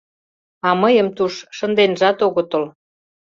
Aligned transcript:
—А 0.67 0.69
мыйым 0.81 1.07
туш 1.17 1.33
шынденжат 1.57 2.17
огытыл! 2.27 2.63